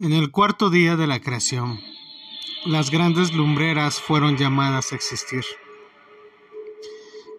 En 0.00 0.12
el 0.12 0.30
cuarto 0.30 0.70
día 0.70 0.94
de 0.94 1.08
la 1.08 1.18
creación, 1.18 1.80
las 2.64 2.92
grandes 2.92 3.32
lumbreras 3.32 4.00
fueron 4.00 4.36
llamadas 4.36 4.92
a 4.92 4.94
existir. 4.94 5.42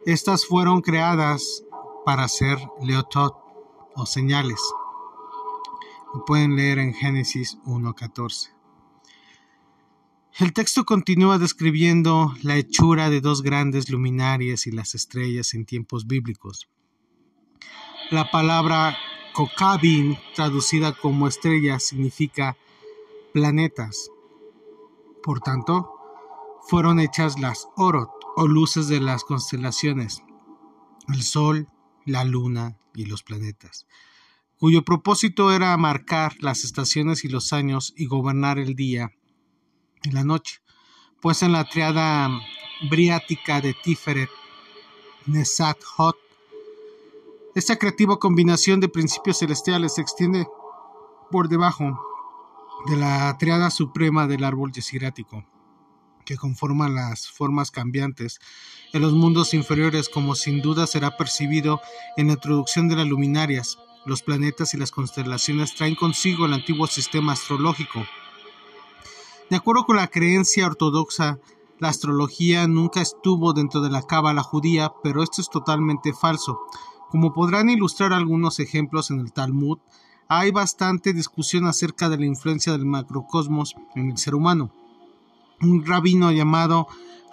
Estas 0.05 0.45
fueron 0.45 0.81
creadas 0.81 1.63
para 2.05 2.27
ser 2.27 2.57
leotot 2.83 3.33
o 3.95 4.05
señales. 4.05 4.59
Pueden 6.27 6.57
leer 6.57 6.79
en 6.79 6.93
Génesis 6.93 7.57
1.14. 7.63 8.49
El 10.39 10.51
texto 10.51 10.83
continúa 10.83 11.37
describiendo 11.37 12.33
la 12.41 12.57
hechura 12.57 13.09
de 13.09 13.21
dos 13.21 13.41
grandes 13.41 13.89
luminarias 13.89 14.67
y 14.67 14.71
las 14.71 14.95
estrellas 14.95 15.53
en 15.53 15.65
tiempos 15.65 16.07
bíblicos. 16.07 16.67
La 18.11 18.29
palabra 18.29 18.97
Kokabin, 19.39 20.17
traducida 20.35 20.91
como 20.91 21.25
estrella, 21.25 21.79
significa 21.79 22.57
planetas. 23.31 24.11
Por 25.23 25.39
tanto, 25.39 25.93
fueron 26.67 26.99
hechas 26.99 27.39
las 27.39 27.69
Orot 27.77 28.11
o 28.35 28.47
luces 28.49 28.89
de 28.89 28.99
las 28.99 29.23
constelaciones, 29.23 30.23
el 31.07 31.23
Sol, 31.23 31.69
la 32.05 32.25
Luna 32.25 32.77
y 32.93 33.05
los 33.05 33.23
planetas, 33.23 33.87
cuyo 34.57 34.83
propósito 34.83 35.53
era 35.53 35.77
marcar 35.77 36.35
las 36.39 36.65
estaciones 36.65 37.23
y 37.23 37.29
los 37.29 37.53
años 37.53 37.93
y 37.95 38.07
gobernar 38.07 38.59
el 38.59 38.75
día 38.75 39.13
y 40.03 40.11
la 40.11 40.25
noche, 40.25 40.59
pues 41.21 41.43
en 41.43 41.53
la 41.53 41.63
triada 41.63 42.29
briática 42.89 43.61
de 43.61 43.73
Tiferet, 43.73 44.29
Nesat 45.27 45.81
Hot, 45.95 46.17
esta 47.59 47.75
creativa 47.75 48.17
combinación 48.19 48.79
de 48.79 48.87
principios 48.87 49.39
celestiales 49.39 49.95
se 49.95 50.01
extiende 50.01 50.47
por 51.29 51.49
debajo 51.49 51.99
de 52.87 52.95
la 52.95 53.37
triada 53.37 53.69
suprema 53.69 54.27
del 54.27 54.45
árbol 54.45 54.71
yesirático, 54.71 55.43
que 56.25 56.37
conforma 56.37 56.87
las 56.87 57.29
formas 57.29 57.69
cambiantes 57.69 58.39
en 58.93 59.01
los 59.01 59.11
mundos 59.11 59.53
inferiores, 59.53 60.07
como 60.07 60.35
sin 60.35 60.61
duda 60.61 60.87
será 60.87 61.17
percibido 61.17 61.81
en 62.15 62.27
la 62.27 62.33
introducción 62.33 62.87
de 62.87 62.95
las 62.95 63.07
luminarias. 63.07 63.77
Los 64.05 64.23
planetas 64.23 64.73
y 64.73 64.77
las 64.77 64.91
constelaciones 64.91 65.75
traen 65.75 65.95
consigo 65.95 66.45
el 66.45 66.53
antiguo 66.53 66.87
sistema 66.87 67.33
astrológico. 67.33 68.05
De 69.49 69.57
acuerdo 69.57 69.83
con 69.83 69.97
la 69.97 70.07
creencia 70.07 70.65
ortodoxa, 70.65 71.39
la 71.77 71.89
astrología 71.89 72.67
nunca 72.67 73.01
estuvo 73.01 73.51
dentro 73.51 73.81
de 73.81 73.89
la 73.89 74.03
cábala 74.03 74.43
judía, 74.43 74.93
pero 75.03 75.23
esto 75.23 75.41
es 75.41 75.49
totalmente 75.49 76.13
falso. 76.13 76.61
Como 77.09 77.33
podrán 77.33 77.69
ilustrar 77.69 78.13
algunos 78.13 78.59
ejemplos 78.59 79.09
en 79.09 79.19
el 79.19 79.33
Talmud, 79.33 79.79
hay 80.27 80.51
bastante 80.51 81.11
discusión 81.11 81.65
acerca 81.65 82.07
de 82.07 82.17
la 82.19 82.25
influencia 82.27 82.71
del 82.71 82.85
macrocosmos 82.85 83.75
en 83.95 84.11
el 84.11 84.17
ser 84.19 84.35
humano. 84.35 84.71
Un 85.59 85.85
rabino 85.85 86.31
llamado 86.31 86.87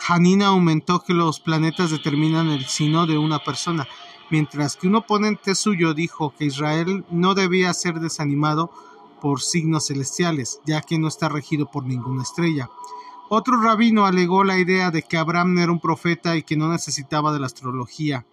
Hanina 0.09 0.47
aumentó 0.47 1.01
que 1.01 1.13
los 1.13 1.41
planetas 1.41 1.91
determinan 1.91 2.49
el 2.49 2.65
sino 2.65 3.07
de 3.07 3.19
una 3.19 3.39
persona, 3.39 3.87
mientras 4.31 4.77
que 4.77 4.87
un 4.89 4.97
oponente 4.97 5.55
suyo 5.55 5.93
dijo 5.93 6.33
que 6.37 6.47
Israel 6.47 7.05
no 7.11 7.35
debía 7.35 7.75
ser 7.75 8.01
desanimado 8.01 8.71
por 9.21 9.43
signos 9.43 9.89
celestiales, 9.89 10.61
ya 10.65 10.81
que 10.81 10.99
no 10.99 11.09
está 11.09 11.29
regido 11.29 11.71
por 11.71 11.85
ninguna 11.85 12.23
estrella. 12.23 12.71
Otro 13.29 13.61
rabino 13.61 14.07
alegó 14.07 14.43
la 14.43 14.59
idea 14.59 14.91
de 14.91 15.03
que 15.03 15.17
Abraham 15.17 15.59
era 15.59 15.73
un 15.73 15.81
profeta 15.81 16.37
y 16.37 16.43
que 16.43 16.57
no 16.57 16.69
necesitaba 16.71 17.33
de 17.33 17.41
la 17.41 17.47
astrología. 17.47 18.25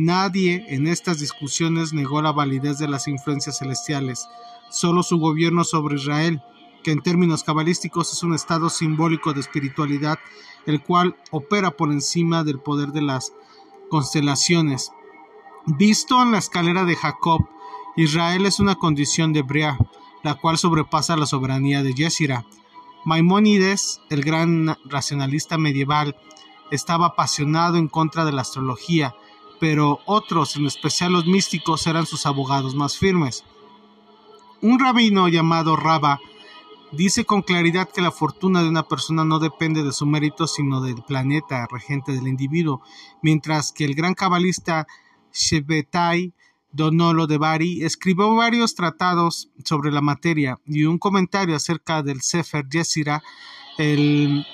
Nadie 0.00 0.64
en 0.68 0.86
estas 0.86 1.18
discusiones 1.18 1.92
negó 1.92 2.22
la 2.22 2.30
validez 2.30 2.78
de 2.78 2.86
las 2.86 3.08
influencias 3.08 3.58
celestiales, 3.58 4.28
solo 4.70 5.02
su 5.02 5.18
gobierno 5.18 5.64
sobre 5.64 5.96
Israel, 5.96 6.40
que 6.84 6.92
en 6.92 7.02
términos 7.02 7.42
cabalísticos 7.42 8.12
es 8.12 8.22
un 8.22 8.32
estado 8.32 8.70
simbólico 8.70 9.32
de 9.32 9.40
espiritualidad, 9.40 10.20
el 10.66 10.80
cual 10.84 11.16
opera 11.32 11.72
por 11.72 11.90
encima 11.90 12.44
del 12.44 12.60
poder 12.60 12.90
de 12.90 13.02
las 13.02 13.32
constelaciones. 13.90 14.92
Visto 15.66 16.22
en 16.22 16.30
la 16.30 16.38
escalera 16.38 16.84
de 16.84 16.94
Jacob, 16.94 17.48
Israel 17.96 18.46
es 18.46 18.60
una 18.60 18.76
condición 18.76 19.32
de 19.32 19.42
Brea, 19.42 19.78
la 20.22 20.36
cual 20.36 20.58
sobrepasa 20.58 21.16
la 21.16 21.26
soberanía 21.26 21.82
de 21.82 21.94
Yesira. 21.94 22.46
Maimónides, 23.04 24.00
el 24.10 24.22
gran 24.22 24.76
racionalista 24.84 25.58
medieval, 25.58 26.14
estaba 26.70 27.06
apasionado 27.06 27.78
en 27.78 27.88
contra 27.88 28.24
de 28.24 28.30
la 28.30 28.42
astrología, 28.42 29.16
pero 29.60 30.00
otros, 30.06 30.56
en 30.56 30.66
especial 30.66 31.12
los 31.12 31.26
místicos, 31.26 31.86
eran 31.86 32.06
sus 32.06 32.26
abogados 32.26 32.74
más 32.74 32.96
firmes. 32.96 33.44
Un 34.60 34.78
rabino 34.78 35.28
llamado 35.28 35.76
Raba 35.76 36.20
dice 36.92 37.24
con 37.24 37.42
claridad 37.42 37.88
que 37.88 38.00
la 38.00 38.10
fortuna 38.10 38.62
de 38.62 38.68
una 38.68 38.82
persona 38.82 39.24
no 39.24 39.38
depende 39.38 39.82
de 39.82 39.92
su 39.92 40.06
mérito, 40.06 40.46
sino 40.46 40.80
del 40.80 41.02
planeta 41.02 41.66
regente 41.70 42.12
del 42.12 42.28
individuo, 42.28 42.82
mientras 43.22 43.72
que 43.72 43.84
el 43.84 43.94
gran 43.94 44.14
cabalista 44.14 44.86
Shebetai 45.32 46.32
Donolo 46.70 47.26
de 47.26 47.38
Bari 47.38 47.82
escribió 47.82 48.34
varios 48.34 48.74
tratados 48.74 49.50
sobre 49.64 49.90
la 49.90 50.00
materia 50.00 50.58
y 50.66 50.84
un 50.84 50.98
comentario 50.98 51.56
acerca 51.56 52.02
del 52.02 52.20
Sefer 52.20 52.68
Yesira, 52.68 53.22
el 53.78 54.44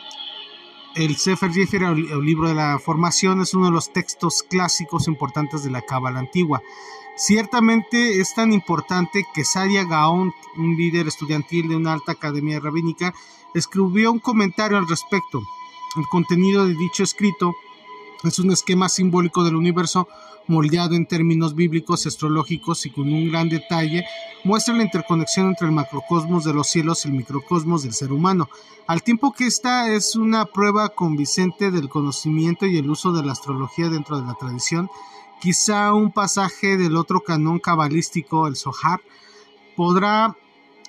el 0.95 1.17
Sefer 1.17 1.53
Yefer, 1.53 1.83
el 1.83 2.25
libro 2.25 2.49
de 2.49 2.55
la 2.55 2.79
formación, 2.79 3.41
es 3.41 3.55
uno 3.55 3.67
de 3.67 3.73
los 3.73 3.93
textos 3.93 4.43
clásicos 4.43 5.09
importantes 5.09 5.65
de 5.65 5.71
la 5.71 5.83
Cábala 5.83 6.21
antigua. 6.21 6.63
Ciertamente 7.17 8.21
es 8.21 8.35
tan 8.35 8.53
importante 8.53 9.27
que 9.35 9.45
Sadia 9.45 9.85
Gaon, 9.85 10.33
un 10.57 10.77
líder 10.77 11.07
estudiantil 11.07 11.69
de 11.69 11.77
una 11.77 11.93
alta 11.93 12.13
academia 12.13 12.61
rabínica, 12.61 13.15
escribió 13.55 14.13
un 14.13 14.19
comentario 14.19 14.79
al 14.79 14.89
respecto. 14.89 15.43
El 15.97 16.07
contenido 16.09 16.67
de 16.67 16.75
dicho 16.75 17.03
escrito 17.03 17.55
es 18.25 18.39
un 18.39 18.53
esquema 18.53 18.89
simbólico 18.89 19.45
del 19.45 19.57
universo 19.57 20.09
moldeado 20.47 20.95
en 20.95 21.07
términos 21.07 21.55
bíblicos, 21.55 22.07
astrológicos 22.07 22.85
y 22.87 22.91
con 22.91 23.13
un 23.13 23.31
gran 23.31 23.49
detalle, 23.49 24.05
muestra 24.45 24.75
la 24.75 24.83
interconexión 24.83 25.49
entre 25.49 25.67
el 25.67 25.73
macrocosmos 25.73 26.45
de 26.45 26.53
los 26.53 26.69
cielos 26.69 27.05
y 27.05 27.09
el 27.09 27.15
microcosmos 27.15 27.83
del 27.83 27.95
ser 27.95 28.13
humano, 28.13 28.49
al 28.87 29.03
tiempo 29.03 29.33
que 29.33 29.47
esta 29.47 29.89
es 29.89 30.15
una 30.15 30.45
prueba 30.45 30.91
convincente 30.91 31.71
del 31.71 31.89
conocimiento 31.89 32.67
y 32.67 32.77
el 32.77 32.91
uso 32.91 33.13
de 33.13 33.25
la 33.25 33.33
astrología 33.33 33.89
dentro 33.89 34.21
de 34.21 34.27
la 34.27 34.35
tradición, 34.35 34.91
quizá 35.41 35.95
un 35.95 36.13
pasaje 36.13 36.77
del 36.77 36.97
otro 36.97 37.21
canon 37.21 37.59
cabalístico, 37.59 38.47
el 38.47 38.57
Zohar, 38.57 39.01
podrá 39.77 40.37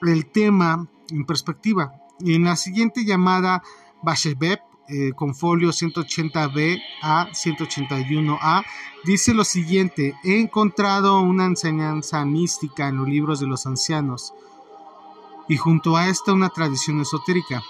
el 0.02 0.26
tema 0.26 0.88
en 1.10 1.26
perspectiva. 1.26 1.94
En 2.20 2.44
la 2.44 2.56
siguiente 2.56 3.06
llamada 3.06 3.64
Bashebeb, 4.02 4.60
eh, 4.88 5.14
con 5.16 5.34
folio 5.34 5.70
180B 5.70 6.80
a 7.02 7.28
181A, 7.32 8.64
dice 9.04 9.34
lo 9.34 9.44
siguiente, 9.44 10.16
he 10.24 10.40
encontrado 10.40 11.20
una 11.22 11.46
enseñanza 11.46 12.24
mística 12.26 12.88
en 12.88 12.98
los 12.98 13.08
libros 13.08 13.40
de 13.40 13.48
los 13.48 13.66
ancianos 13.66 14.34
y 15.48 15.58
junto 15.58 15.98
a 15.98 16.08
esta 16.08 16.34
una 16.34 16.50
tradición 16.50 17.02
esotérica. 17.02 17.64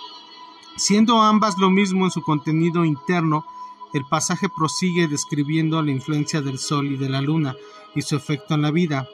Siendo 0.76 1.22
ambas 1.22 1.58
lo 1.58 1.70
mismo 1.70 2.06
en 2.06 2.12
su 2.12 2.22
contenido 2.22 2.84
interno, 2.84 3.46
el 3.94 4.06
pasaje 4.06 4.50
prosigue 4.50 5.08
describiendo 5.08 5.82
la 5.82 5.92
influencia 5.92 6.42
del 6.42 6.60
Sol 6.60 6.88
y 6.88 6.98
de 6.98 7.08
la 7.08 7.22
Luna 7.22 7.56
y 7.96 8.02
su 8.02 8.18
efecto 8.18 8.56
en 8.56 8.62
la 8.62 8.72
vida 8.72 9.08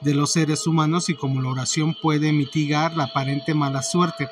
de 0.00 0.14
los 0.14 0.32
seres 0.32 0.66
humanos 0.66 1.08
y 1.08 1.14
cómo 1.14 1.40
la 1.40 1.50
oración 1.50 1.94
puede 2.02 2.32
mitigar 2.32 2.96
la 2.96 3.04
aparente 3.04 3.54
mala 3.54 3.82
suerte 3.82 4.28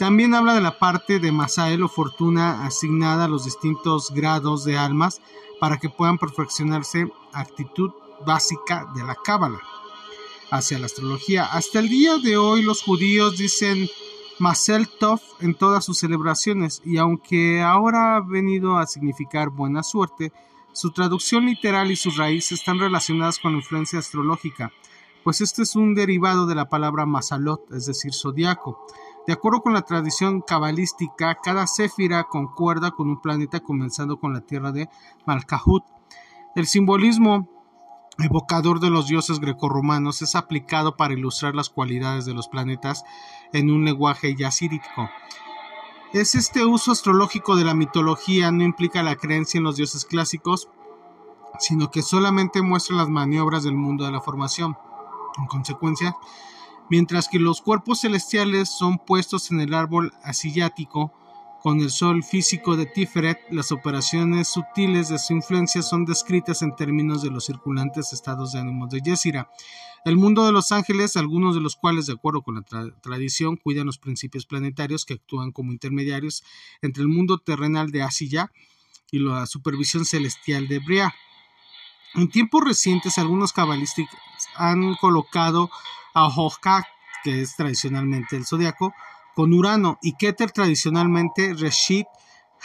también 0.00 0.32
habla 0.32 0.54
de 0.54 0.62
la 0.62 0.78
parte 0.78 1.18
de 1.18 1.30
Masael 1.30 1.82
o 1.82 1.88
fortuna 1.88 2.64
asignada 2.64 3.26
a 3.26 3.28
los 3.28 3.44
distintos 3.44 4.10
grados 4.12 4.64
de 4.64 4.78
almas 4.78 5.20
para 5.60 5.76
que 5.76 5.90
puedan 5.90 6.16
perfeccionarse 6.16 7.12
actitud 7.34 7.90
básica 8.26 8.90
de 8.94 9.04
la 9.04 9.14
cábala 9.14 9.60
hacia 10.50 10.78
la 10.78 10.86
astrología. 10.86 11.44
Hasta 11.44 11.80
el 11.80 11.90
día 11.90 12.16
de 12.16 12.38
hoy 12.38 12.62
los 12.62 12.82
judíos 12.82 13.36
dicen 13.36 13.90
Masel 14.38 14.88
Tov 14.88 15.20
en 15.40 15.54
todas 15.54 15.84
sus 15.84 15.98
celebraciones 15.98 16.80
y 16.82 16.96
aunque 16.96 17.60
ahora 17.60 18.16
ha 18.16 18.20
venido 18.20 18.78
a 18.78 18.86
significar 18.86 19.50
buena 19.50 19.82
suerte, 19.82 20.32
su 20.72 20.92
traducción 20.92 21.44
literal 21.44 21.90
y 21.90 21.96
sus 21.96 22.16
raíces 22.16 22.60
están 22.60 22.78
relacionadas 22.78 23.38
con 23.38 23.52
la 23.52 23.58
influencia 23.58 23.98
astrológica, 23.98 24.72
pues 25.24 25.42
este 25.42 25.60
es 25.60 25.76
un 25.76 25.94
derivado 25.94 26.46
de 26.46 26.54
la 26.54 26.70
palabra 26.70 27.04
Masalot, 27.04 27.70
es 27.72 27.84
decir, 27.84 28.14
zodiaco. 28.14 28.86
De 29.26 29.32
acuerdo 29.32 29.60
con 29.60 29.72
la 29.74 29.82
tradición 29.82 30.40
cabalística, 30.40 31.34
cada 31.36 31.66
céfira 31.66 32.24
concuerda 32.24 32.90
con 32.92 33.08
un 33.08 33.20
planeta 33.20 33.60
comenzando 33.60 34.18
con 34.18 34.32
la 34.32 34.40
tierra 34.40 34.72
de 34.72 34.88
Malkahut. 35.26 35.84
El 36.56 36.66
simbolismo 36.66 37.48
evocador 38.18 38.80
de 38.80 38.90
los 38.90 39.06
dioses 39.06 39.40
grecorromanos 39.40 40.22
es 40.22 40.34
aplicado 40.34 40.96
para 40.96 41.14
ilustrar 41.14 41.54
las 41.54 41.70
cualidades 41.70 42.24
de 42.24 42.34
los 42.34 42.48
planetas 42.48 43.04
en 43.52 43.70
un 43.70 43.84
lenguaje 43.84 44.34
yacírico. 44.34 45.10
Es 46.12 46.34
este 46.34 46.64
uso 46.64 46.90
astrológico 46.90 47.54
de 47.54 47.64
la 47.64 47.74
mitología 47.74 48.50
no 48.50 48.64
implica 48.64 49.02
la 49.02 49.16
creencia 49.16 49.58
en 49.58 49.64
los 49.64 49.76
dioses 49.76 50.04
clásicos, 50.04 50.68
sino 51.60 51.90
que 51.90 52.02
solamente 52.02 52.62
muestra 52.62 52.96
las 52.96 53.08
maniobras 53.08 53.62
del 53.62 53.74
mundo 53.74 54.04
de 54.04 54.12
la 54.12 54.20
formación. 54.20 54.76
En 55.38 55.46
consecuencia, 55.46 56.16
mientras 56.90 57.28
que 57.28 57.38
los 57.38 57.62
cuerpos 57.62 58.00
celestiales 58.00 58.68
son 58.68 58.98
puestos 58.98 59.50
en 59.50 59.60
el 59.60 59.72
árbol 59.72 60.12
asillático, 60.22 61.12
con 61.62 61.80
el 61.80 61.90
sol 61.90 62.24
físico 62.24 62.76
de 62.76 62.86
Tiferet, 62.86 63.38
las 63.50 63.70
operaciones 63.70 64.48
sutiles 64.48 65.10
de 65.10 65.18
su 65.18 65.34
influencia 65.34 65.82
son 65.82 66.06
descritas 66.06 66.62
en 66.62 66.74
términos 66.74 67.22
de 67.22 67.30
los 67.30 67.44
circulantes 67.44 68.14
estados 68.14 68.52
de 68.52 68.60
ánimo 68.60 68.86
de 68.86 69.00
Yesira. 69.02 69.50
El 70.06 70.16
mundo 70.16 70.46
de 70.46 70.52
los 70.52 70.72
ángeles, 70.72 71.16
algunos 71.16 71.54
de 71.54 71.60
los 71.60 71.76
cuales, 71.76 72.06
de 72.06 72.14
acuerdo 72.14 72.40
con 72.40 72.54
la 72.54 72.92
tradición, 73.02 73.56
cuidan 73.56 73.84
los 73.84 73.98
principios 73.98 74.46
planetarios 74.46 75.04
que 75.04 75.14
actúan 75.14 75.52
como 75.52 75.72
intermediarios 75.72 76.42
entre 76.80 77.02
el 77.02 77.08
mundo 77.10 77.36
terrenal 77.36 77.90
de 77.90 78.02
Asilla 78.02 78.50
y 79.10 79.18
la 79.18 79.44
supervisión 79.44 80.06
celestial 80.06 80.66
de 80.66 80.78
Bria. 80.78 81.14
En 82.14 82.30
tiempos 82.30 82.64
recientes, 82.64 83.18
algunos 83.18 83.52
cabalísticos 83.52 84.18
han 84.56 84.94
colocado 84.94 85.70
a 86.14 86.28
Hokak, 86.28 86.86
que 87.24 87.42
es 87.42 87.56
tradicionalmente 87.56 88.36
el 88.36 88.46
zodiaco, 88.46 88.92
con 89.34 89.52
Urano 89.52 89.98
y 90.02 90.16
Keter 90.16 90.50
tradicionalmente 90.50 91.54
Reshit 91.54 92.06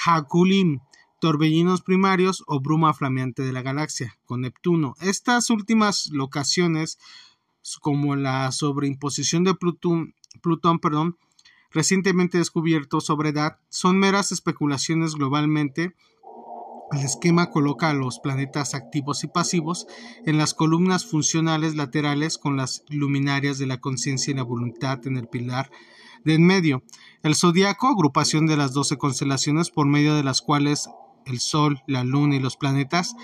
Hakulim, 0.05 0.79
torbellinos 1.19 1.81
primarios 1.81 2.43
o 2.47 2.59
bruma 2.59 2.93
flameante 2.93 3.43
de 3.43 3.53
la 3.53 3.61
galaxia, 3.61 4.17
con 4.25 4.41
Neptuno. 4.41 4.95
Estas 4.99 5.49
últimas 5.49 6.09
locaciones, 6.11 6.99
como 7.81 8.15
la 8.15 8.51
sobreimposición 8.51 9.43
de 9.43 9.55
Plutón, 9.55 10.13
Plutón 10.41 10.79
perdón, 10.79 11.17
recientemente 11.71 12.37
descubierto 12.37 13.01
sobre 13.01 13.29
edad, 13.29 13.57
son 13.69 13.97
meras 13.97 14.31
especulaciones 14.31 15.15
globalmente. 15.15 15.95
El 16.91 16.99
esquema 16.99 17.49
coloca 17.49 17.89
a 17.89 17.93
los 17.93 18.19
planetas 18.19 18.75
activos 18.75 19.23
y 19.23 19.27
pasivos 19.27 19.87
en 20.25 20.37
las 20.37 20.53
columnas 20.53 21.05
funcionales 21.05 21.75
laterales 21.75 22.37
con 22.37 22.57
las 22.57 22.83
luminarias 22.89 23.57
de 23.57 23.65
la 23.65 23.79
conciencia 23.79 24.31
y 24.31 24.35
la 24.35 24.43
voluntad 24.43 25.05
en 25.07 25.17
el 25.17 25.27
pilar 25.27 25.71
de 26.23 26.35
en 26.35 26.45
medio. 26.45 26.83
El 27.23 27.35
zodiaco, 27.35 27.87
agrupación 27.87 28.45
de 28.45 28.57
las 28.57 28.73
doce 28.73 28.97
constelaciones 28.97 29.71
por 29.71 29.87
medio 29.87 30.15
de 30.15 30.23
las 30.23 30.41
cuales 30.41 30.89
el 31.25 31.39
Sol, 31.39 31.81
la 31.87 32.03
Luna 32.03 32.35
y 32.35 32.39
los 32.39 32.55
planetas 32.55 33.15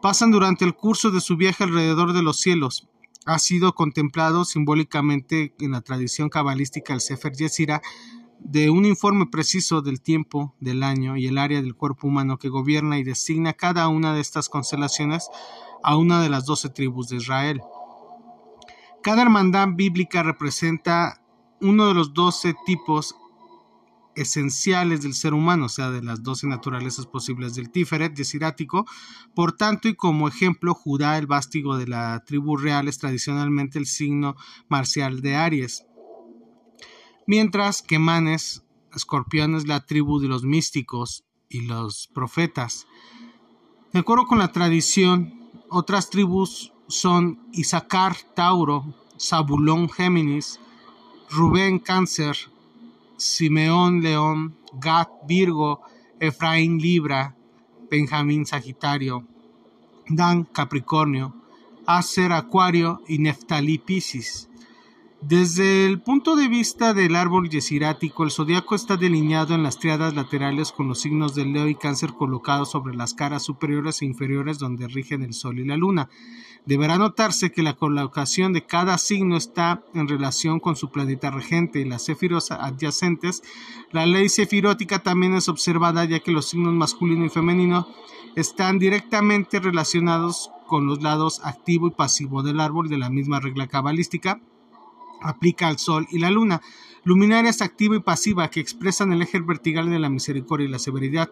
pasan 0.00 0.32
durante 0.32 0.64
el 0.64 0.74
curso 0.74 1.10
de 1.10 1.20
su 1.20 1.36
viaje 1.36 1.64
alrededor 1.64 2.12
de 2.12 2.22
los 2.22 2.38
cielos. 2.38 2.88
Ha 3.24 3.38
sido 3.38 3.74
contemplado 3.74 4.44
simbólicamente 4.44 5.54
en 5.60 5.72
la 5.72 5.80
tradición 5.80 6.28
cabalística 6.28 6.92
el 6.92 7.00
Sefer 7.00 7.32
Yesira 7.32 7.80
de 8.44 8.70
un 8.70 8.84
informe 8.84 9.26
preciso 9.26 9.82
del 9.82 10.00
tiempo, 10.00 10.54
del 10.60 10.82
año 10.82 11.16
y 11.16 11.26
el 11.26 11.38
área 11.38 11.62
del 11.62 11.74
cuerpo 11.74 12.08
humano 12.08 12.38
que 12.38 12.48
gobierna 12.48 12.98
y 12.98 13.04
designa 13.04 13.52
cada 13.52 13.88
una 13.88 14.14
de 14.14 14.20
estas 14.20 14.48
constelaciones 14.48 15.28
a 15.82 15.96
una 15.96 16.20
de 16.20 16.28
las 16.28 16.44
doce 16.44 16.68
tribus 16.68 17.08
de 17.08 17.16
Israel. 17.16 17.60
Cada 19.02 19.22
hermandad 19.22 19.68
bíblica 19.74 20.22
representa 20.22 21.22
uno 21.60 21.88
de 21.88 21.94
los 21.94 22.14
doce 22.14 22.54
tipos 22.66 23.16
esenciales 24.14 25.02
del 25.02 25.14
ser 25.14 25.34
humano, 25.34 25.66
o 25.66 25.68
sea, 25.68 25.90
de 25.90 26.02
las 26.02 26.22
doce 26.22 26.46
naturalezas 26.46 27.06
posibles 27.06 27.54
del 27.54 27.70
Tiferet, 27.70 28.14
desirático. 28.14 28.86
Por 29.34 29.52
tanto, 29.52 29.88
y 29.88 29.94
como 29.94 30.28
ejemplo, 30.28 30.74
Judá, 30.74 31.18
el 31.18 31.26
vástigo 31.26 31.76
de 31.76 31.86
la 31.86 32.22
tribu 32.26 32.56
real, 32.56 32.88
es 32.88 32.98
tradicionalmente 32.98 33.78
el 33.78 33.86
signo 33.86 34.36
marcial 34.68 35.20
de 35.20 35.36
Aries. 35.36 35.84
Mientras 37.26 37.82
que 37.82 37.98
Manes, 37.98 38.64
escorpión, 38.94 39.54
es 39.54 39.66
la 39.66 39.86
tribu 39.86 40.18
de 40.18 40.28
los 40.28 40.44
místicos 40.44 41.24
y 41.48 41.62
los 41.62 42.08
profetas. 42.12 42.86
De 43.92 44.00
acuerdo 44.00 44.26
con 44.26 44.38
la 44.38 44.52
tradición, 44.52 45.50
otras 45.68 46.10
tribus 46.10 46.72
son 46.88 47.38
Isaacar, 47.52 48.16
Tauro, 48.34 48.94
Zabulón, 49.18 49.88
Géminis, 49.88 50.60
Rubén 51.30 51.78
Cáncer, 51.78 52.36
Simeón 53.16 54.02
León, 54.02 54.56
Gad 54.74 55.08
Virgo, 55.26 55.80
Efraín 56.18 56.78
Libra, 56.78 57.36
Benjamín 57.90 58.46
Sagitario, 58.46 59.26
Dan 60.08 60.44
Capricornio, 60.44 61.34
Acer 61.86 62.32
Acuario 62.32 63.02
y 63.06 63.18
Neftalí 63.18 63.78
Piscis. 63.78 64.48
Desde 65.24 65.86
el 65.86 66.00
punto 66.00 66.34
de 66.34 66.48
vista 66.48 66.94
del 66.94 67.14
árbol 67.14 67.48
yesirático, 67.48 68.24
el 68.24 68.32
zodiaco 68.32 68.74
está 68.74 68.96
delineado 68.96 69.54
en 69.54 69.62
las 69.62 69.78
triadas 69.78 70.16
laterales 70.16 70.72
con 70.72 70.88
los 70.88 71.00
signos 71.00 71.36
de 71.36 71.44
Leo 71.44 71.68
y 71.68 71.76
Cáncer 71.76 72.14
colocados 72.14 72.72
sobre 72.72 72.96
las 72.96 73.14
caras 73.14 73.44
superiores 73.44 74.02
e 74.02 74.04
inferiores 74.04 74.58
donde 74.58 74.88
rigen 74.88 75.22
el 75.22 75.32
Sol 75.32 75.60
y 75.60 75.64
la 75.64 75.76
Luna. 75.76 76.08
Deberá 76.66 76.98
notarse 76.98 77.52
que 77.52 77.62
la 77.62 77.74
colocación 77.74 78.52
de 78.52 78.66
cada 78.66 78.98
signo 78.98 79.36
está 79.36 79.84
en 79.94 80.08
relación 80.08 80.58
con 80.58 80.74
su 80.74 80.90
planeta 80.90 81.30
regente 81.30 81.78
y 81.78 81.84
las 81.84 82.04
cefiros 82.04 82.50
adyacentes. 82.50 83.44
La 83.92 84.06
ley 84.06 84.28
cefirótica 84.28 85.04
también 85.04 85.34
es 85.34 85.48
observada 85.48 86.04
ya 86.04 86.18
que 86.18 86.32
los 86.32 86.46
signos 86.46 86.74
masculino 86.74 87.24
y 87.24 87.28
femenino 87.28 87.86
están 88.34 88.80
directamente 88.80 89.60
relacionados 89.60 90.50
con 90.66 90.86
los 90.86 91.00
lados 91.00 91.40
activo 91.44 91.86
y 91.86 91.92
pasivo 91.92 92.42
del 92.42 92.58
árbol 92.58 92.88
de 92.88 92.98
la 92.98 93.08
misma 93.08 93.38
regla 93.38 93.68
cabalística 93.68 94.40
aplica 95.22 95.68
al 95.68 95.78
Sol 95.78 96.06
y 96.10 96.18
la 96.18 96.30
Luna, 96.30 96.60
luminarias 97.04 97.62
activa 97.62 97.96
y 97.96 98.00
pasiva 98.00 98.48
que 98.50 98.60
expresan 98.60 99.12
el 99.12 99.22
eje 99.22 99.40
vertical 99.40 99.90
de 99.90 99.98
la 99.98 100.10
misericordia 100.10 100.66
y 100.66 100.70
la 100.70 100.78
severidad. 100.78 101.30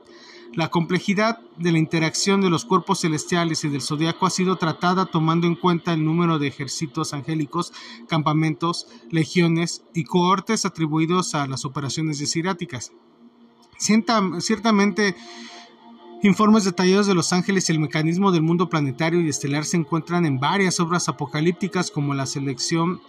La 0.53 0.69
complejidad 0.69 1.39
de 1.59 1.71
la 1.71 1.79
interacción 1.79 2.41
de 2.41 2.51
los 2.51 2.65
cuerpos 2.65 3.01
celestiales 3.01 3.63
y 3.65 3.69
del 3.69 3.83
zodiaco 3.83 4.27
ha 4.27 4.31
sido 4.31 4.57
tratada 4.57 5.07
tomando 5.07 5.47
en 5.47 5.55
cuenta 5.55 5.93
el 5.93 6.05
número 6.05 6.41
de 6.41 6.49
ejércitos 6.49 7.15
angélicos, 7.15 7.73
campamentos, 8.09 8.89
legiones 9.11 9.85
y 9.95 10.05
cohortes 10.05 10.65
atribuidos 10.65 11.35
a 11.37 11.47
las 11.47 11.65
operaciones 11.65 12.19
desiráticas. 12.19 12.93
ciertamente, 13.79 15.15
Informes 16.23 16.65
detallados 16.65 17.07
de 17.07 17.15
los 17.15 17.33
ángeles 17.33 17.67
y 17.69 17.73
el 17.73 17.81
mecanismo 17.81 18.31
del 18.31 18.43
mundo 18.43 18.69
planetario 18.69 19.23
y 19.23 19.29
estelar 19.31 19.65
se 19.65 19.79
encuentran 19.79 20.27
en 20.27 20.39
varias 20.39 20.79
obras 20.79 21.09
apocalípticas 21.09 21.91
como 21.91 22.13
la 22.13 22.27
selección 22.27 23.01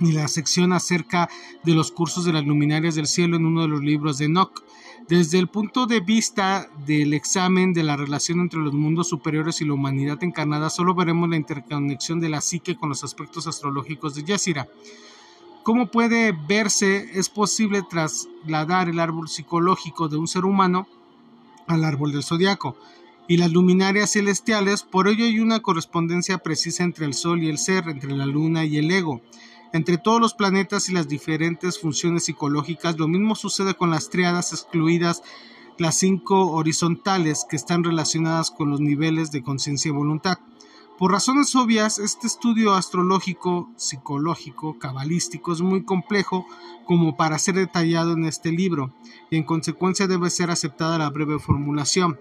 y 0.00 0.12
la 0.12 0.28
sección 0.28 0.72
acerca 0.72 1.28
de 1.64 1.74
los 1.74 1.90
cursos 1.90 2.24
de 2.24 2.32
las 2.32 2.44
luminarias 2.44 2.94
del 2.94 3.06
cielo 3.06 3.36
en 3.36 3.46
uno 3.46 3.62
de 3.62 3.68
los 3.68 3.82
libros 3.82 4.18
de 4.18 4.26
Enoch. 4.26 4.62
Desde 5.08 5.38
el 5.38 5.48
punto 5.48 5.86
de 5.86 6.00
vista 6.00 6.68
del 6.86 7.14
examen 7.14 7.72
de 7.72 7.82
la 7.82 7.96
relación 7.96 8.40
entre 8.40 8.60
los 8.60 8.74
mundos 8.74 9.08
superiores 9.08 9.60
y 9.60 9.64
la 9.64 9.72
humanidad 9.74 10.22
encarnada, 10.22 10.70
solo 10.70 10.94
veremos 10.94 11.28
la 11.28 11.36
interconexión 11.36 12.20
de 12.20 12.28
la 12.28 12.40
psique 12.40 12.76
con 12.76 12.90
los 12.90 13.04
aspectos 13.04 13.46
astrológicos 13.46 14.14
de 14.14 14.24
Yesira. 14.24 14.68
¿Cómo 15.62 15.86
puede 15.86 16.32
verse? 16.32 17.10
Es 17.14 17.28
posible 17.28 17.82
trasladar 17.82 18.88
el 18.88 19.00
árbol 19.00 19.28
psicológico 19.28 20.08
de 20.08 20.16
un 20.16 20.28
ser 20.28 20.44
humano 20.44 20.86
al 21.66 21.84
árbol 21.84 22.12
del 22.12 22.22
zodiaco 22.22 22.76
y 23.28 23.36
las 23.36 23.52
luminarias 23.52 24.12
celestiales, 24.12 24.82
por 24.82 25.06
ello 25.06 25.26
hay 25.26 25.38
una 25.38 25.60
correspondencia 25.60 26.38
precisa 26.38 26.82
entre 26.82 27.04
el 27.04 27.12
Sol 27.12 27.42
y 27.42 27.50
el 27.50 27.58
ser, 27.58 27.86
entre 27.88 28.16
la 28.16 28.24
Luna 28.24 28.64
y 28.64 28.78
el 28.78 28.90
ego. 28.90 29.20
Entre 29.72 29.98
todos 29.98 30.20
los 30.20 30.34
planetas 30.34 30.88
y 30.88 30.92
las 30.92 31.08
diferentes 31.08 31.78
funciones 31.78 32.24
psicológicas, 32.24 32.98
lo 32.98 33.08
mismo 33.08 33.34
sucede 33.34 33.74
con 33.74 33.90
las 33.90 34.08
triadas 34.08 34.52
excluidas 34.52 35.22
las 35.78 35.96
cinco 35.96 36.50
horizontales 36.50 37.46
que 37.48 37.56
están 37.56 37.84
relacionadas 37.84 38.50
con 38.50 38.70
los 38.70 38.80
niveles 38.80 39.30
de 39.30 39.42
conciencia 39.42 39.90
y 39.90 39.92
voluntad. 39.92 40.38
Por 40.98 41.12
razones 41.12 41.54
obvias, 41.54 42.00
este 42.00 42.26
estudio 42.26 42.74
astrológico, 42.74 43.70
psicológico, 43.76 44.80
cabalístico 44.80 45.52
es 45.52 45.60
muy 45.60 45.84
complejo 45.84 46.44
como 46.86 47.16
para 47.16 47.38
ser 47.38 47.54
detallado 47.54 48.14
en 48.14 48.24
este 48.24 48.50
libro, 48.50 48.92
y 49.30 49.36
en 49.36 49.44
consecuencia 49.44 50.08
debe 50.08 50.30
ser 50.30 50.50
aceptada 50.50 50.98
la 50.98 51.10
breve 51.10 51.38
formulación 51.38 52.18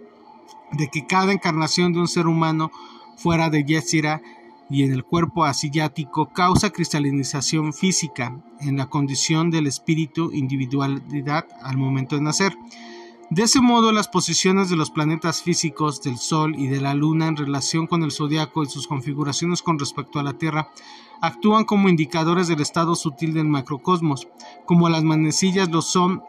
de 0.74 0.90
que 0.90 1.08
cada 1.08 1.34
encarnación 1.34 1.94
de 1.94 2.02
un 2.02 2.08
ser 2.08 2.28
humano 2.28 2.72
fuera 3.18 3.50
de 3.50 3.64
y 4.70 4.84
en 4.84 4.94
el 4.94 5.04
cuerpo 5.04 5.46
asiático 5.46 6.30
causa 6.34 6.72
cristalización 6.72 7.74
física 7.74 8.38
en 8.60 8.78
la 8.78 8.88
condición 8.88 9.50
del 9.50 9.68
espíritu 9.68 10.32
individualidad 10.34 11.46
al 11.62 11.78
momento 11.78 12.16
de 12.16 12.22
nacer. 12.22 12.56
De 13.30 13.44
ese 13.44 13.60
modo, 13.60 13.92
las 13.92 14.08
posiciones 14.08 14.70
de 14.70 14.78
los 14.78 14.90
planetas 14.90 15.42
físicos 15.42 16.02
del 16.02 16.18
Sol 16.18 16.56
y 16.58 16.68
de 16.68 16.80
la 16.80 16.94
Luna 16.94 17.28
en 17.28 17.36
relación 17.36 17.86
con 17.86 18.04
el 18.04 18.12
zodiaco 18.12 18.64
y 18.64 18.68
sus 18.68 18.88
configuraciones 18.88 19.62
con 19.62 19.78
respecto 19.78 20.20
a 20.20 20.24
la 20.24 20.34
Tierra 20.34 20.70
actúan 21.22 21.66
como 21.66 21.90
indicadores 21.90 22.48
del 22.48 22.62
estado 22.62 22.96
sutil 22.96 23.34
del 23.34 23.48
macrocosmos, 23.48 24.30
como 24.66 24.88
las 24.88 25.04
manecillas 25.04 25.70
lo 25.70 25.82
son 25.82 26.24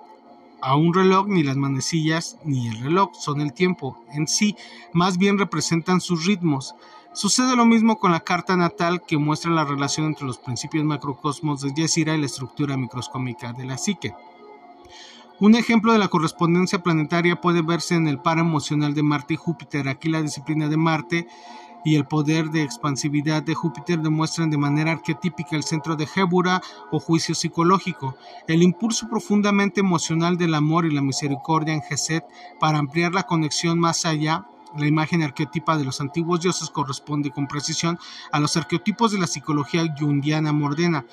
a 0.60 0.74
un 0.74 0.92
reloj, 0.92 1.28
ni 1.28 1.44
las 1.44 1.56
manecillas 1.56 2.36
ni 2.44 2.66
el 2.66 2.80
reloj 2.80 3.10
son 3.14 3.40
el 3.40 3.52
tiempo 3.52 4.02
en 4.12 4.26
sí, 4.26 4.56
más 4.92 5.18
bien 5.18 5.38
representan 5.38 6.00
sus 6.00 6.26
ritmos. 6.26 6.74
Sucede 7.18 7.56
lo 7.56 7.66
mismo 7.66 7.98
con 7.98 8.12
la 8.12 8.20
carta 8.20 8.56
natal 8.56 9.02
que 9.04 9.18
muestra 9.18 9.50
la 9.50 9.64
relación 9.64 10.06
entre 10.06 10.24
los 10.24 10.38
principios 10.38 10.84
macrocosmos 10.84 11.60
de 11.60 11.74
Yesira 11.74 12.14
y 12.14 12.20
la 12.20 12.26
estructura 12.26 12.76
microscómica 12.76 13.52
de 13.52 13.64
la 13.64 13.76
psique. 13.76 14.14
Un 15.40 15.56
ejemplo 15.56 15.92
de 15.92 15.98
la 15.98 16.06
correspondencia 16.06 16.80
planetaria 16.80 17.40
puede 17.40 17.62
verse 17.62 17.96
en 17.96 18.06
el 18.06 18.20
par 18.20 18.38
emocional 18.38 18.94
de 18.94 19.02
Marte 19.02 19.34
y 19.34 19.36
Júpiter. 19.36 19.88
Aquí 19.88 20.08
la 20.08 20.22
disciplina 20.22 20.68
de 20.68 20.76
Marte 20.76 21.26
y 21.84 21.96
el 21.96 22.06
poder 22.06 22.50
de 22.50 22.62
expansividad 22.62 23.42
de 23.42 23.56
Júpiter 23.56 23.98
demuestran 23.98 24.50
de 24.50 24.58
manera 24.58 24.92
arquetípica 24.92 25.56
el 25.56 25.64
centro 25.64 25.96
de 25.96 26.06
Gébura 26.06 26.62
o 26.92 27.00
juicio 27.00 27.34
psicológico, 27.34 28.14
el 28.46 28.62
impulso 28.62 29.08
profundamente 29.08 29.80
emocional 29.80 30.38
del 30.38 30.54
amor 30.54 30.86
y 30.86 30.94
la 30.94 31.02
misericordia 31.02 31.74
en 31.74 31.82
Geset 31.82 32.24
para 32.60 32.78
ampliar 32.78 33.12
la 33.12 33.24
conexión 33.24 33.80
más 33.80 34.06
allá 34.06 34.46
la 34.76 34.86
imagen 34.86 35.22
arqueotipa 35.22 35.76
de 35.76 35.84
los 35.84 36.00
antiguos 36.00 36.40
dioses 36.40 36.70
corresponde 36.70 37.30
con 37.30 37.46
precisión 37.46 37.98
a 38.32 38.40
los 38.40 38.56
arqueotipos 38.56 39.12
de 39.12 39.18
la 39.18 39.26
psicología 39.26 39.84
junguiana 39.98 40.52
mordena. 40.52 41.04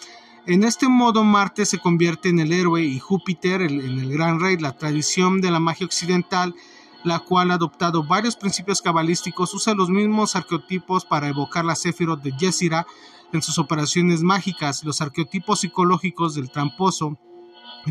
En 0.48 0.64
este 0.64 0.88
modo 0.88 1.24
Marte 1.24 1.66
se 1.66 1.80
convierte 1.80 2.30
en 2.30 2.40
el 2.40 2.52
héroe 2.52 2.84
y 2.84 3.00
Júpiter 3.00 3.64
en 3.64 3.80
el 3.80 4.12
gran 4.12 4.40
rey. 4.40 4.58
La 4.58 4.78
tradición 4.78 5.42
de 5.42 5.50
la 5.50 5.60
magia 5.60 5.88
occidental, 5.88 6.54
la 7.04 7.20
cual 7.20 7.50
ha 7.50 7.56
adoptado 7.56 8.04
varios 8.04 8.36
principios 8.36 8.82
cabalísticos, 8.82 9.54
usa 9.56 9.74
los 9.74 9.90
mismos 9.90 10.36
arqueotipos 10.36 11.04
para 11.06 11.30
evocar 11.30 11.66
la 11.66 11.76
Sefirot 11.76 12.22
de 12.22 12.32
Yesira 12.38 12.86
en 13.34 13.42
sus 13.42 13.58
operaciones 13.58 14.22
mágicas. 14.22 14.84
Los 14.84 15.02
arqueotipos 15.02 15.62
psicológicos 15.62 16.36
del 16.36 16.52
tramposo, 16.52 17.18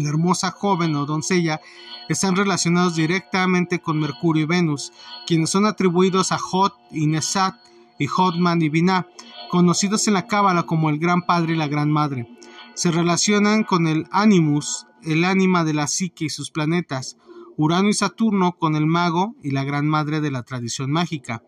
la 0.02 0.08
hermosa 0.08 0.50
joven 0.50 0.94
o 0.96 1.06
doncella 1.06 1.60
están 2.08 2.36
relacionados 2.36 2.96
directamente 2.96 3.80
con 3.80 3.98
Mercurio 3.98 4.44
y 4.44 4.46
Venus, 4.46 4.92
quienes 5.26 5.50
son 5.50 5.66
atribuidos 5.66 6.32
a 6.32 6.38
Hot 6.38 6.74
y 6.90 7.06
Nesat 7.06 7.54
y 7.98 8.06
Hotman 8.06 8.60
y 8.62 8.68
Binah, 8.68 9.06
conocidos 9.50 10.06
en 10.08 10.14
la 10.14 10.26
Cábala 10.26 10.64
como 10.64 10.90
el 10.90 10.98
Gran 10.98 11.22
Padre 11.22 11.54
y 11.54 11.56
la 11.56 11.68
Gran 11.68 11.90
Madre. 11.90 12.28
Se 12.74 12.90
relacionan 12.90 13.64
con 13.64 13.86
el 13.86 14.06
Animus, 14.10 14.86
el 15.02 15.24
ánima 15.24 15.64
de 15.64 15.74
la 15.74 15.86
psique 15.86 16.26
y 16.26 16.30
sus 16.30 16.50
planetas, 16.50 17.16
Urano 17.56 17.88
y 17.88 17.94
Saturno 17.94 18.56
con 18.58 18.74
el 18.74 18.86
mago 18.86 19.36
y 19.42 19.52
la 19.52 19.64
Gran 19.64 19.86
Madre 19.86 20.20
de 20.20 20.30
la 20.30 20.42
tradición 20.42 20.90
mágica. 20.90 21.42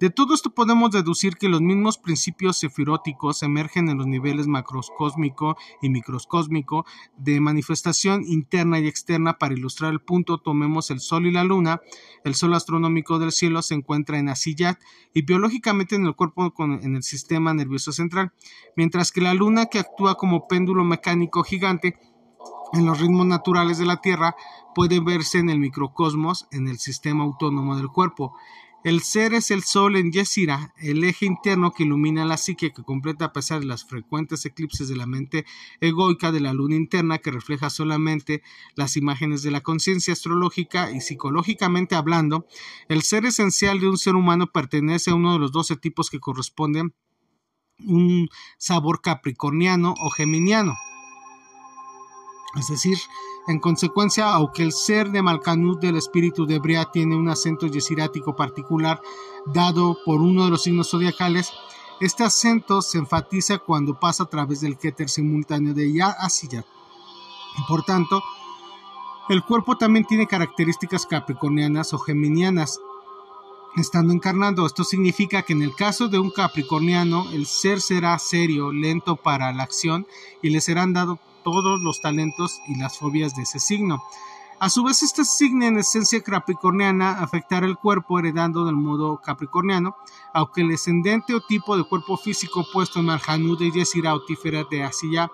De 0.00 0.10
todo 0.10 0.34
esto 0.34 0.50
podemos 0.50 0.90
deducir 0.90 1.36
que 1.36 1.48
los 1.48 1.60
mismos 1.60 1.98
principios 1.98 2.56
sefiróticos 2.58 3.44
emergen 3.44 3.88
en 3.88 3.98
los 3.98 4.08
niveles 4.08 4.48
macroscósmico 4.48 5.56
y 5.80 5.88
microscósmico 5.88 6.84
de 7.16 7.40
manifestación 7.40 8.24
interna 8.26 8.80
y 8.80 8.88
externa. 8.88 9.38
Para 9.38 9.54
ilustrar 9.54 9.92
el 9.92 10.00
punto, 10.00 10.38
tomemos 10.38 10.90
el 10.90 10.98
Sol 10.98 11.26
y 11.26 11.30
la 11.30 11.44
Luna. 11.44 11.80
El 12.24 12.34
Sol 12.34 12.54
astronómico 12.54 13.20
del 13.20 13.30
cielo 13.30 13.62
se 13.62 13.74
encuentra 13.74 14.18
en 14.18 14.28
Asiyat 14.28 14.80
y 15.12 15.22
biológicamente 15.22 15.94
en 15.94 16.06
el 16.06 16.16
cuerpo 16.16 16.52
en 16.58 16.96
el 16.96 17.02
sistema 17.04 17.54
nervioso 17.54 17.92
central, 17.92 18.32
mientras 18.76 19.12
que 19.12 19.20
la 19.20 19.32
Luna, 19.32 19.66
que 19.66 19.78
actúa 19.78 20.16
como 20.16 20.48
péndulo 20.48 20.82
mecánico 20.84 21.44
gigante, 21.44 21.96
en 22.72 22.86
los 22.86 23.00
ritmos 23.00 23.26
naturales 23.26 23.78
de 23.78 23.86
la 23.86 24.00
Tierra 24.00 24.34
puede 24.74 24.98
verse 24.98 25.38
en 25.38 25.50
el 25.50 25.60
microcosmos, 25.60 26.48
en 26.50 26.66
el 26.66 26.78
sistema 26.78 27.22
autónomo 27.22 27.76
del 27.76 27.88
cuerpo. 27.88 28.34
El 28.84 29.00
ser 29.00 29.32
es 29.32 29.50
el 29.50 29.62
sol 29.62 29.96
en 29.96 30.12
Yesira, 30.12 30.74
el 30.76 31.04
eje 31.04 31.24
interno 31.24 31.72
que 31.72 31.84
ilumina 31.84 32.26
la 32.26 32.36
psique 32.36 32.70
que 32.70 32.82
completa 32.82 33.24
a 33.24 33.32
pesar 33.32 33.60
de 33.60 33.64
las 33.64 33.86
frecuentes 33.86 34.44
eclipses 34.44 34.88
de 34.88 34.94
la 34.94 35.06
mente 35.06 35.46
egoica 35.80 36.32
de 36.32 36.40
la 36.40 36.52
luna 36.52 36.74
interna 36.74 37.16
que 37.16 37.30
refleja 37.30 37.70
solamente 37.70 38.42
las 38.74 38.98
imágenes 38.98 39.42
de 39.42 39.52
la 39.52 39.62
conciencia 39.62 40.12
astrológica 40.12 40.90
y 40.90 41.00
psicológicamente 41.00 41.94
hablando, 41.94 42.46
el 42.90 43.00
ser 43.00 43.24
esencial 43.24 43.80
de 43.80 43.88
un 43.88 43.96
ser 43.96 44.16
humano 44.16 44.48
pertenece 44.52 45.12
a 45.12 45.14
uno 45.14 45.32
de 45.32 45.38
los 45.38 45.50
doce 45.50 45.76
tipos 45.76 46.10
que 46.10 46.20
corresponden 46.20 46.94
un 47.78 48.28
sabor 48.58 49.00
capricorniano 49.00 49.94
o 49.98 50.10
geminiano. 50.10 50.74
Es 52.56 52.68
decir, 52.68 52.98
en 53.48 53.58
consecuencia, 53.58 54.32
aunque 54.32 54.62
el 54.62 54.72
ser 54.72 55.10
de 55.10 55.22
Malcanut 55.22 55.80
del 55.80 55.96
espíritu 55.96 56.46
de 56.46 56.58
Brea 56.58 56.90
tiene 56.92 57.16
un 57.16 57.28
acento 57.28 57.66
yesirático 57.66 58.36
particular 58.36 59.00
dado 59.46 59.98
por 60.04 60.20
uno 60.20 60.44
de 60.44 60.50
los 60.50 60.62
signos 60.62 60.90
zodiacales, 60.90 61.52
este 62.00 62.24
acento 62.24 62.80
se 62.80 62.98
enfatiza 62.98 63.58
cuando 63.58 63.98
pasa 63.98 64.24
a 64.24 64.28
través 64.28 64.60
del 64.60 64.78
Keter 64.78 65.08
simultáneo 65.08 65.74
de 65.74 65.92
Ya 65.92 66.08
hacia 66.08 66.64
Por 67.68 67.82
tanto, 67.84 68.22
el 69.28 69.42
cuerpo 69.42 69.76
también 69.76 70.04
tiene 70.04 70.26
características 70.26 71.06
capricornianas 71.06 71.92
o 71.92 71.98
geminianas, 71.98 72.80
estando 73.76 74.12
encarnando. 74.12 74.66
Esto 74.66 74.84
significa 74.84 75.42
que 75.42 75.54
en 75.54 75.62
el 75.62 75.74
caso 75.74 76.08
de 76.08 76.18
un 76.18 76.30
capricorniano, 76.30 77.30
el 77.32 77.46
ser 77.46 77.80
será 77.80 78.18
serio, 78.18 78.72
lento 78.72 79.16
para 79.16 79.52
la 79.52 79.62
acción 79.62 80.06
y 80.42 80.50
le 80.50 80.60
serán 80.60 80.92
dados 80.92 81.18
todos 81.44 81.80
los 81.80 82.00
talentos 82.00 82.60
y 82.66 82.74
las 82.74 82.98
fobias 82.98 83.36
de 83.36 83.42
ese 83.42 83.60
signo. 83.60 84.02
A 84.60 84.70
su 84.70 84.82
vez, 84.82 85.02
este 85.02 85.24
signo 85.24 85.66
en 85.66 85.78
esencia 85.78 86.22
capricorniana 86.22 87.20
afectará 87.20 87.66
el 87.66 87.76
cuerpo 87.76 88.18
heredando 88.18 88.64
del 88.64 88.76
modo 88.76 89.20
capricorniano, 89.22 89.96
aunque 90.32 90.62
el 90.62 90.68
descendente 90.68 91.34
o 91.34 91.40
tipo 91.40 91.76
de 91.76 91.84
cuerpo 91.84 92.16
físico 92.16 92.64
puesto 92.72 93.00
en 93.00 93.06
Marjanud 93.06 93.58
de 93.58 93.70
Yesira 93.70 94.14
o 94.14 94.24
Tífera 94.24 94.64
de 94.70 94.82
Asiya 94.82 95.30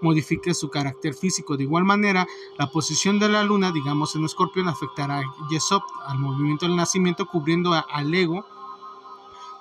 modifique 0.00 0.52
su 0.52 0.68
carácter 0.68 1.14
físico. 1.14 1.56
De 1.56 1.62
igual 1.62 1.84
manera, 1.84 2.26
la 2.58 2.66
posición 2.66 3.18
de 3.18 3.28
la 3.28 3.44
luna, 3.44 3.72
digamos 3.72 4.16
en 4.16 4.24
Escorpión, 4.24 4.68
afectará 4.68 5.18
a 5.18 5.48
Yesop, 5.50 5.84
al 6.06 6.18
movimiento 6.18 6.66
del 6.66 6.76
nacimiento, 6.76 7.26
cubriendo 7.26 7.72
al 7.72 8.14
ego 8.14 8.44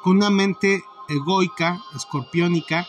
con 0.01 0.17
una 0.17 0.29
mente 0.31 0.83
egoica, 1.07 1.83
escorpiónica, 1.95 2.87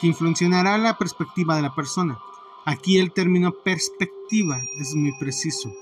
que 0.00 0.06
influenciará 0.06 0.78
la 0.78 0.96
perspectiva 0.96 1.56
de 1.56 1.62
la 1.62 1.74
persona. 1.74 2.18
Aquí 2.64 2.98
el 2.98 3.12
término 3.12 3.52
perspectiva 3.52 4.58
es 4.80 4.94
muy 4.94 5.12
preciso. 5.18 5.72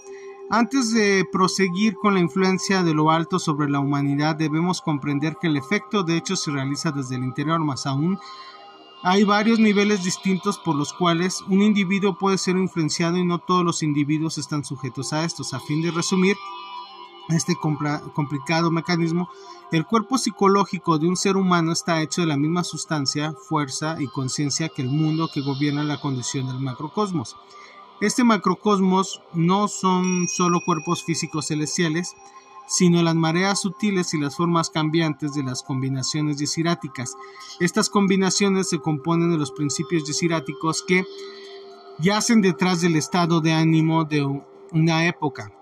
Antes 0.50 0.92
de 0.92 1.24
proseguir 1.30 1.94
con 1.94 2.14
la 2.14 2.20
influencia 2.20 2.82
de 2.82 2.92
lo 2.92 3.10
alto 3.10 3.38
sobre 3.38 3.70
la 3.70 3.80
humanidad, 3.80 4.36
debemos 4.36 4.80
comprender 4.82 5.36
que 5.40 5.46
el 5.46 5.56
efecto 5.56 6.02
de 6.02 6.16
hecho 6.16 6.36
se 6.36 6.50
realiza 6.50 6.90
desde 6.90 7.16
el 7.16 7.24
interior, 7.24 7.60
más 7.60 7.86
aún 7.86 8.18
hay 9.04 9.24
varios 9.24 9.58
niveles 9.58 10.04
distintos 10.04 10.58
por 10.58 10.76
los 10.76 10.92
cuales 10.92 11.42
un 11.48 11.60
individuo 11.60 12.16
puede 12.16 12.38
ser 12.38 12.56
influenciado 12.56 13.16
y 13.16 13.24
no 13.24 13.40
todos 13.40 13.64
los 13.64 13.82
individuos 13.82 14.38
están 14.38 14.64
sujetos 14.64 15.12
a 15.12 15.24
estos. 15.24 15.54
A 15.54 15.60
fin 15.60 15.82
de 15.82 15.90
resumir, 15.90 16.36
este 17.34 17.56
complicado 17.56 18.70
mecanismo, 18.70 19.28
el 19.70 19.86
cuerpo 19.86 20.18
psicológico 20.18 20.98
de 20.98 21.08
un 21.08 21.16
ser 21.16 21.36
humano 21.36 21.72
está 21.72 22.02
hecho 22.02 22.20
de 22.20 22.26
la 22.26 22.36
misma 22.36 22.64
sustancia, 22.64 23.32
fuerza 23.32 23.96
y 24.00 24.06
conciencia 24.06 24.68
que 24.68 24.82
el 24.82 24.90
mundo 24.90 25.30
que 25.32 25.40
gobierna 25.40 25.84
la 25.84 26.00
condición 26.00 26.46
del 26.46 26.60
macrocosmos. 26.60 27.36
Este 28.00 28.24
macrocosmos 28.24 29.22
no 29.32 29.68
son 29.68 30.26
solo 30.28 30.60
cuerpos 30.64 31.04
físicos 31.04 31.46
celestiales, 31.46 32.14
sino 32.66 33.02
las 33.02 33.14
mareas 33.14 33.60
sutiles 33.60 34.12
y 34.14 34.18
las 34.18 34.36
formas 34.36 34.70
cambiantes 34.70 35.34
de 35.34 35.42
las 35.42 35.62
combinaciones 35.62 36.38
yesiráticas. 36.38 37.14
Estas 37.60 37.88
combinaciones 37.88 38.68
se 38.68 38.78
componen 38.78 39.30
de 39.30 39.38
los 39.38 39.52
principios 39.52 40.04
yesiráticos 40.04 40.82
que 40.82 41.04
yacen 41.98 42.40
detrás 42.40 42.80
del 42.80 42.96
estado 42.96 43.40
de 43.40 43.52
ánimo 43.52 44.04
de 44.04 44.24
una 44.72 45.06
época. 45.06 45.52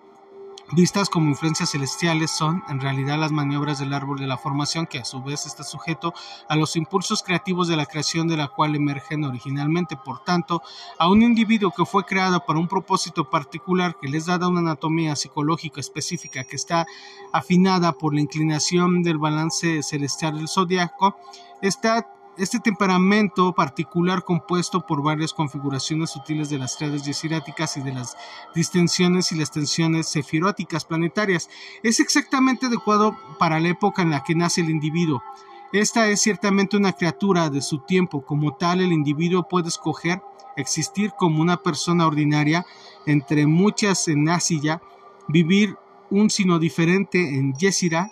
Vistas 0.72 1.08
como 1.10 1.28
influencias 1.28 1.72
celestiales 1.72 2.30
son, 2.30 2.62
en 2.68 2.80
realidad, 2.80 3.18
las 3.18 3.32
maniobras 3.32 3.80
del 3.80 3.92
árbol 3.92 4.20
de 4.20 4.28
la 4.28 4.36
formación 4.36 4.86
que 4.86 5.00
a 5.00 5.04
su 5.04 5.20
vez 5.20 5.44
está 5.44 5.64
sujeto 5.64 6.14
a 6.48 6.54
los 6.54 6.76
impulsos 6.76 7.24
creativos 7.24 7.66
de 7.66 7.76
la 7.76 7.86
creación 7.86 8.28
de 8.28 8.36
la 8.36 8.46
cual 8.46 8.76
emergen 8.76 9.24
originalmente. 9.24 9.96
Por 9.96 10.22
tanto, 10.22 10.62
a 10.96 11.08
un 11.08 11.22
individuo 11.22 11.72
que 11.76 11.84
fue 11.84 12.04
creado 12.04 12.46
para 12.46 12.60
un 12.60 12.68
propósito 12.68 13.28
particular 13.28 13.96
que 14.00 14.08
les 14.08 14.26
da 14.26 14.36
una 14.46 14.60
anatomía 14.60 15.16
psicológica 15.16 15.80
específica 15.80 16.44
que 16.44 16.54
está 16.54 16.86
afinada 17.32 17.90
por 17.90 18.14
la 18.14 18.20
inclinación 18.20 19.02
del 19.02 19.18
balance 19.18 19.82
celestial 19.82 20.36
del 20.36 20.48
zodiaco, 20.48 21.16
está 21.62 22.06
este 22.38 22.60
temperamento 22.60 23.52
particular 23.52 24.24
compuesto 24.24 24.86
por 24.86 25.02
varias 25.02 25.34
configuraciones 25.34 26.10
sutiles 26.10 26.48
de 26.48 26.58
las 26.58 26.78
redes 26.80 27.04
yesiráticas 27.04 27.76
y 27.76 27.82
de 27.82 27.92
las 27.92 28.16
distensiones 28.54 29.32
y 29.32 29.36
las 29.36 29.50
tensiones 29.50 30.08
sefiróticas 30.08 30.84
planetarias 30.84 31.50
es 31.82 32.00
exactamente 32.00 32.66
adecuado 32.66 33.16
para 33.38 33.60
la 33.60 33.68
época 33.68 34.02
en 34.02 34.10
la 34.10 34.22
que 34.22 34.34
nace 34.34 34.60
el 34.62 34.70
individuo. 34.70 35.22
Esta 35.72 36.08
es 36.08 36.20
ciertamente 36.20 36.76
una 36.76 36.92
criatura 36.92 37.48
de 37.50 37.62
su 37.62 37.78
tiempo, 37.80 38.24
como 38.24 38.56
tal 38.56 38.80
el 38.80 38.92
individuo 38.92 39.46
puede 39.48 39.68
escoger 39.68 40.20
existir 40.56 41.12
como 41.18 41.42
una 41.42 41.58
persona 41.58 42.06
ordinaria 42.06 42.66
entre 43.06 43.46
muchas 43.46 44.08
en 44.08 44.28
Asilla, 44.28 44.80
vivir 45.28 45.76
un 46.10 46.30
sino 46.30 46.58
diferente 46.58 47.36
en 47.36 47.54
Yesira, 47.54 48.10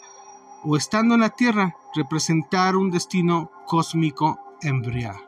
o 0.64 0.76
estando 0.76 1.14
en 1.14 1.20
la 1.20 1.30
Tierra, 1.30 1.76
representar 1.98 2.76
un 2.76 2.90
destino 2.90 3.50
cósmico 3.66 4.56
embriago. 4.62 5.27